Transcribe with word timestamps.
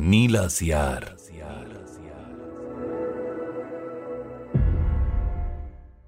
नीला 0.00 0.48
सियार। 0.48 1.16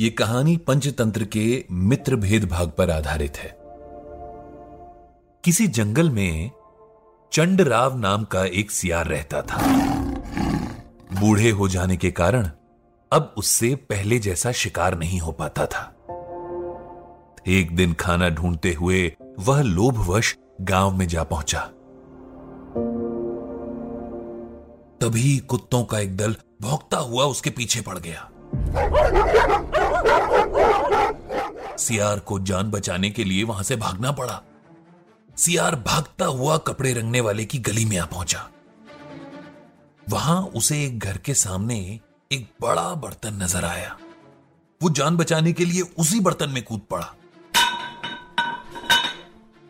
ये 0.00 0.10
कहानी 0.10 0.56
पंचतंत्र 0.56 1.24
के 1.24 1.64
मित्र 1.70 2.16
भेदभाग 2.16 2.70
पर 2.70 2.90
आधारित 2.90 3.36
है। 3.36 3.58
किसी 5.44 5.66
जंगल 5.66 6.10
में 6.10 6.50
चंडराव 7.32 7.98
नाम 7.98 8.24
का 8.24 8.44
एक 8.44 8.70
सियार 8.70 9.06
रहता 9.06 9.42
था। 9.42 9.62
बूढ़े 11.20 11.50
हो 11.50 11.68
जाने 11.68 11.96
के 11.96 12.10
कारण 12.10 12.50
अब 13.12 13.34
उससे 13.36 13.74
पहले 13.74 14.18
जैसा 14.18 14.52
शिकार 14.52 14.98
नहीं 14.98 15.20
हो 15.20 15.32
पाता 15.32 15.66
था। 15.66 15.94
एक 17.46 17.76
दिन 17.76 17.92
खाना 17.92 18.28
ढूंढते 18.28 18.72
हुए 18.72 19.16
वह 19.38 19.62
लोभवश 19.62 20.36
गाँव 20.60 20.96
में 20.96 21.08
जा 21.08 21.22
पहुँचा। 21.22 21.70
तभी 25.00 25.38
कुत्तों 25.38 25.84
का 25.84 25.98
एक 25.98 26.16
दल 26.16 26.34
भौंकता 26.62 26.98
हुआ 26.98 27.24
उसके 27.24 27.50
पीछे 27.50 27.80
पड़ 27.80 27.98
गया। 27.98 28.28
सियार 31.76 32.18
को 32.18 32.38
जान 32.40 32.70
बचाने 32.70 33.10
के 33.10 33.24
लिए 33.24 33.44
वहाँ 33.44 33.62
से 33.62 33.76
भागना 33.76 34.12
पड़ा। 34.12 34.40
सियार 35.36 35.74
भागता 35.76 36.24
हुआ 36.26 36.56
कपड़े 36.58 36.92
रंगने 36.92 37.20
वाले 37.20 37.44
की 37.44 37.58
गली 37.58 37.84
में 37.84 37.96
आ 37.98 38.04
पहुँचा। 38.04 38.48
वहाँ 40.10 40.40
उसे 40.56 40.84
एक 40.84 40.98
घर 40.98 41.16
के 41.16 41.34
सामने 41.34 41.78
एक 42.30 42.48
बड़ा 42.60 42.94
बर्तन 42.94 43.42
नज़र 43.42 43.64
आया। 43.64 43.96
वो 44.80 44.90
जान 44.90 45.16
बचाने 45.16 45.52
के 45.52 45.64
लिए 45.64 45.82
उसी 45.98 46.20
बर्तन 46.20 46.50
में 46.50 46.62
कूद 46.62 46.80
पड़ा। 46.90 47.14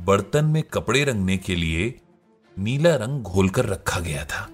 बर्तन 0.00 0.44
में 0.44 0.62
कपड़े 0.62 1.04
रंगने 1.04 1.36
के 1.36 1.54
लिए 1.56 1.94
नीला 2.56 2.94
रंग 2.96 3.22
घोलकर 3.22 3.66
रखा 3.66 4.00
गया 4.00 4.24
था। 4.24 4.48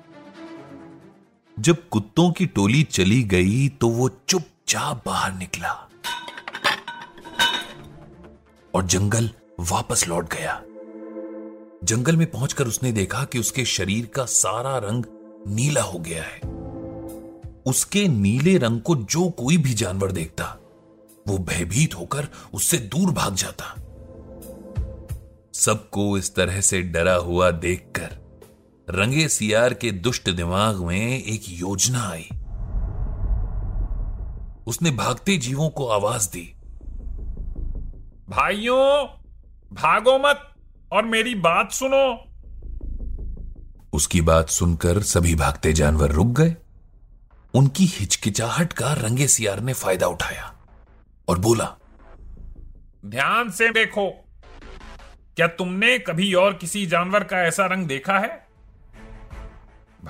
जब 1.59 1.89
कुत्तों 1.89 2.31
की 2.31 2.47
टोली 2.47 2.83
चली 2.83 3.23
गई 3.23 3.69
तो 3.69 3.89
वो 3.89 4.09
चुपचाप 4.29 5.03
बाहर 5.07 5.33
निकला 5.33 5.73
और 8.75 8.85
जंगल 8.85 9.31
वापस 9.61 10.07
लौट 10.09 10.33
गया। 10.35 10.61
जंगल 11.85 12.17
में 12.17 12.31
पहुंचकर 12.31 12.67
उसने 12.67 12.93
देखा 12.93 13.25
कि 13.25 13.39
उसके 13.39 13.65
शरीर 13.65 14.07
का 14.07 14.25
सारा 14.25 14.77
रंग 14.79 15.05
नीला 15.49 15.83
हो 15.83 15.99
गया 15.99 16.23
है। 16.23 16.39
उसके 17.67 18.09
नीले 18.09 18.57
रंग 18.59 18.81
को 18.81 18.97
जो 18.97 19.29
कोई 19.31 19.57
भी 19.57 19.75
जानवर 19.75 20.13
देखता, 20.13 20.45
वो 21.29 21.39
भयभीत 21.39 21.95
होकर 21.95 22.29
उससे 22.55 22.79
दूर 22.79 23.11
भाग 23.11 23.35
जाता। 23.35 23.75
सबको 25.55 26.19
इस 26.19 26.35
तरह 26.35 26.61
से 26.61 26.83
डरा 26.83 27.15
हुआ 27.15 27.51
देखकर 27.51 28.28
रंगे 28.91 29.29
सियार 29.29 29.75
के 29.75 29.91
दुष्ट 29.91 30.31
दिमाग 30.31 30.77
में 30.77 31.25
एक 31.25 31.43
योजना 31.49 32.11
आई। 32.11 32.29
उसने 34.67 34.91
भागते 34.91 35.37
जीवों 35.37 35.71
को 35.71 35.89
आवाज़ 35.89 36.29
दी। 36.29 36.55
भाइयों 38.29 39.07
भागो 39.73 40.19
मत 40.19 40.55
और 40.93 41.05
मेरी 41.05 41.35
बात 41.35 41.73
सुनो। 41.73 42.25
उसकी 43.93 44.21
बात 44.21 44.49
सुनकर 44.49 45.03
सभी 45.03 45.35
भागते 45.35 45.73
जानवर 45.73 46.11
रुक 46.11 46.27
गए। 46.27 46.57
उनकी 47.55 47.85
हिचकिचाहट 47.85 48.73
का 48.73 48.93
रंगे 48.93 49.29
सियार 49.29 49.61
ने 49.61 49.73
फ़ायदा 49.73 50.07
उठाया 50.07 50.55
और 51.29 51.39
बोला 51.39 51.77
ध्यान 53.07 53.51
से 53.51 53.69
देखो 53.69 54.11
क्या 55.37 55.47
तुमने 55.47 55.99
कभी 55.99 56.35
और 56.35 56.55
किसी 56.55 56.87
जानवर 56.87 57.25
का 57.25 57.39
ऐसा 57.39 57.67
रंग 57.67 57.87
देखा 57.87 58.19
है? 58.19 58.48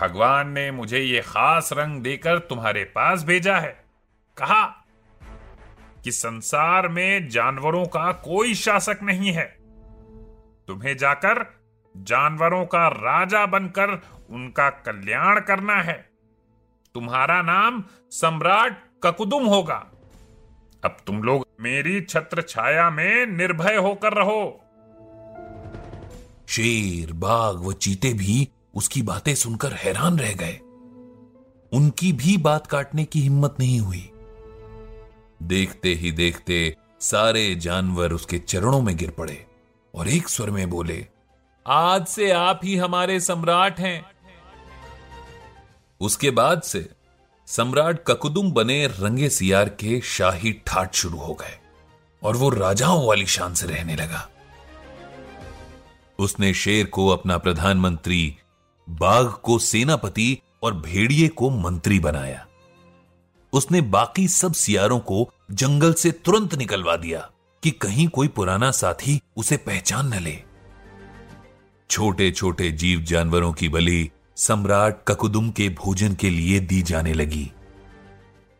भगवान 0.01 0.49
ने 0.49 0.71
मुझे 0.71 0.99
ये 0.99 1.21
खास 1.21 1.71
रंग 1.73 2.03
देकर 2.03 2.39
तुम्हारे 2.39 2.85
पास 2.85 3.25
भेजा 3.25 3.59
है। 3.59 3.85
कहा 4.37 4.67
कि 6.05 6.13
संसार 6.13 6.89
में 6.89 7.29
जानवरों 7.29 7.87
का 7.87 8.13
कोई 8.13 8.55
शासक 8.55 8.99
नहीं 9.03 9.33
है। 9.33 9.59
तुम्हें 10.67 10.97
जाकर 10.97 11.61
जानवरों 11.97 12.67
का 12.67 12.89
राजा 12.89 13.47
बनकर 13.47 14.03
उनका 14.31 14.71
कल्याण 14.71 15.41
करना 15.41 15.75
है। 15.75 16.09
तुम्हारा 16.95 17.43
नाम 17.43 17.85
सम्राट 18.11 18.83
ककुदुम 19.03 19.47
होगा। 19.47 19.87
अब 20.85 20.97
तुम 21.07 21.23
लोग 21.23 21.49
मेरी 21.61 22.01
छत्र 22.01 22.43
छाया 22.43 22.91
में 22.91 23.27
निर्भय 23.27 23.77
होकर 23.77 24.13
रहो। 24.13 24.65
शेर, 26.49 27.13
बाघ, 27.13 27.55
व 27.57 27.73
चीते 27.73 28.13
भी 28.13 28.49
उसकी 28.79 29.03
बातें 29.03 29.35
सुनकर 29.35 29.73
हैरान 29.75 30.19
रह 30.19 30.33
गए। 30.33 30.59
उनकी 31.73 32.13
भी 32.13 32.37
बात 32.37 32.67
काटने 32.67 33.05
की 33.05 33.21
हिम्मत 33.21 33.57
नहीं 33.61 33.81
हुई। 33.81 34.11
देखते 35.43 35.95
ही 35.95 36.13
देखते 36.13 36.77
सारे 37.01 37.55
जानवर 37.55 38.13
उसके 38.13 38.39
चरणों 38.39 38.81
में 38.83 38.97
गिर 38.97 39.11
पड़े 39.11 39.45
और 39.95 40.09
एक 40.09 40.29
स्वर 40.29 40.51
में 40.51 40.69
बोले, 40.71 41.07
आज 41.67 42.07
से 42.07 42.31
आप 42.31 42.61
ही 42.65 42.77
हमारे 42.77 43.21
सम्राट 43.21 43.81
हैं। 43.81 44.05
उसके 46.01 46.31
बाद 46.31 46.63
से 46.63 46.89
सम्राट 47.49 48.03
ककुदुम 48.07 48.51
बने 48.53 48.87
रंगे 48.87 49.29
सियार 49.29 49.69
के 49.69 50.01
शाही 50.01 50.53
ठाट 50.67 50.95
शुरू 50.95 51.19
हो 51.19 51.35
गए 51.35 51.59
और 52.23 52.37
वो 52.37 52.51
राजाओं 52.51 53.07
वाली 53.07 53.27
शान 53.27 53.55
से 53.55 53.67
रहने 53.67 53.97
लगा। 53.97 54.29
उसने 56.19 56.55
शेर 56.55 56.87
को 56.87 57.09
अपना 57.09 57.39
प्रधानमंत्री 57.39 58.37
बाघ 58.91 59.27
को 59.27 59.59
सेनापति 59.59 60.39
और 60.63 60.75
भेड़िए 60.75 61.29
को 61.29 61.51
मंत्री 61.51 61.99
बनाया। 61.99 62.47
उसने 63.53 63.81
बाकी 63.81 64.29
सब 64.29 64.53
सियारों 64.53 64.99
को 64.99 65.31
जंगल 65.51 65.93
से 65.93 66.11
तुरंत 66.11 66.55
निकलवा 66.55 66.97
दिया 66.97 67.31
कि 67.63 67.71
कहीं 67.71 68.09
कोई 68.09 68.29
पुराना 68.29 68.71
साथी 68.71 69.21
उसे 69.37 69.57
पहचान 69.57 70.15
न 70.15 70.19
ले। 70.19 70.43
छोटे 71.91 72.31
छोटे 72.31 72.71
जीव 72.71 73.01
जानवरों 73.01 73.53
की 73.53 73.69
बलि 73.69 74.11
सम्राट 74.37 75.05
ककुदुम 75.09 75.51
के 75.51 75.69
भोजन 75.69 76.15
के 76.15 76.31
लिए 76.31 76.61
दी 76.61 76.83
जाने 76.83 77.13
लगी। 77.13 77.53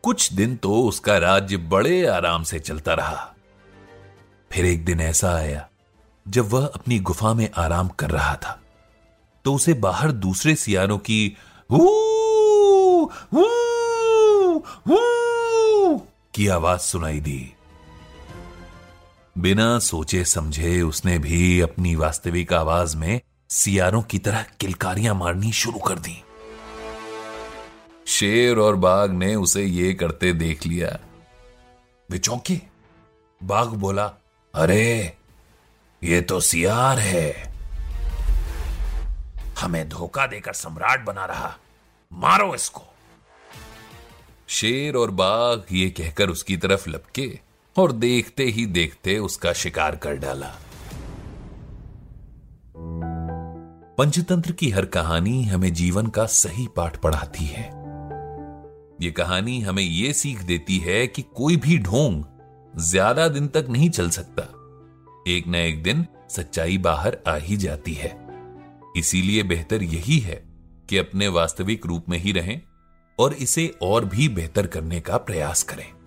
कुछ 0.03 0.33
दिन 0.33 0.55
तो 0.55 0.81
उसका 0.83 1.17
राज्य 1.17 1.57
बड़े 1.57 2.05
आराम 2.05 2.43
से 2.43 2.59
चलता 2.59 2.93
रहा। 2.93 3.35
फिर 4.51 4.65
एक 4.65 4.85
दिन 4.85 5.01
ऐसा 5.01 5.35
आया 5.35 5.69
जब 6.27 6.49
वह 6.49 6.65
अपनी 6.65 6.99
गुफा 6.99 7.33
में 7.33 7.49
आराम 7.57 7.87
कर 7.87 8.09
रहा 8.09 8.35
था। 8.35 8.61
तो 9.49 9.53
उसे 9.53 9.73
बाहर 9.73 10.11
दूसरे 10.11 10.55
सियारों 10.55 10.97
की 10.97 11.37
हू 11.71 11.85
की 16.35 16.47
आवाज़ 16.47 16.79
सुनाई 16.79 17.19
दी। 17.19 17.53
बिना 19.37 19.79
सोचे 19.79 20.25
समझे 20.25 20.81
उसने 20.81 21.19
भी 21.19 21.61
अपनी 21.61 21.95
वास्तविक 21.95 22.53
आवाज़ 22.53 22.97
में 22.97 23.21
सियारों 23.49 24.01
की 24.01 24.19
तरह 24.19 24.45
किलकारियाँ 24.59 25.15
मारनी 25.15 25.51
शुरू 25.51 25.79
कर 25.79 25.99
दी। 25.99 26.23
शेर 28.07 28.57
और 28.57 28.75
बाघ 28.75 29.09
ने 29.09 29.35
उसे 29.35 29.63
ये 29.63 29.93
करते 29.93 30.33
देख 30.33 30.65
लिया। 30.65 30.99
वे 32.11 32.17
चौंके। 32.17 32.61
बाघ 33.43 33.67
बोला, 33.67 34.13
अरे, 34.55 35.13
ये 36.03 36.21
तो 36.21 36.39
सियार 36.39 36.99
है। 36.99 37.48
हमें 39.59 39.89
धोखा 39.89 40.25
देकर 40.27 40.53
सम्राट 40.53 41.05
बना 41.05 41.25
रहा। 41.25 41.57
मारो 42.11 42.53
इसको। 42.55 42.81
शेर 44.49 44.95
और 44.95 45.11
बाघ 45.11 45.59
ये 45.71 45.89
कहकर 45.89 46.29
उसकी 46.29 46.57
तरफ़ 46.57 46.89
लपके 46.89 47.39
और 47.75 47.91
देखते 47.91 48.43
ही 48.43 48.65
देखते 48.65 49.17
उसका 49.17 49.53
शिकार 49.53 49.95
कर 49.95 50.15
डाला। 50.15 50.53
पंचतंत्र 53.97 54.51
की 54.51 54.69
हर 54.69 54.85
कहानी 54.85 55.43
हमें 55.43 55.73
जीवन 55.73 56.07
का 56.07 56.25
सही 56.25 56.67
पाठ 56.67 56.97
पढ़ाती 56.97 57.45
है। 57.45 57.63
ये 59.01 59.11
कहानी 59.11 59.59
हमें 59.61 59.83
यह 59.83 60.13
सीख 60.13 60.41
देती 60.43 60.77
है 60.77 61.05
कि 61.07 61.21
कोई 61.21 61.57
भी 61.57 61.77
ढोंग 61.77 62.23
ज़्यादा 62.79 63.27
दिन 63.27 63.47
तक 63.47 63.67
नहीं 63.69 63.89
चल 63.89 64.09
सकता। 64.09 64.43
एक 65.27 65.47
न 65.47 65.55
एक 65.55 65.83
दिन 65.83 66.05
सच्चाई 66.29 66.77
बाहर 66.77 67.17
आ 67.27 67.35
ही 67.35 67.57
जाती 67.57 67.93
है। 67.93 68.28
इसीलिए 68.97 69.43
बेहतर 69.43 69.83
यही 69.83 70.19
है 70.19 70.43
कि 70.89 70.97
अपने 70.97 71.27
वास्तविक 71.27 71.85
रूप 71.85 72.09
में 72.09 72.17
ही 72.17 72.31
रहें 72.31 72.61
और 73.19 73.33
इसे 73.33 73.75
और 73.81 74.05
भी 74.05 74.29
बेहतर 74.29 74.67
करने 74.67 75.01
का 75.01 75.17
प्रयास 75.17 75.63
करें। 75.63 75.98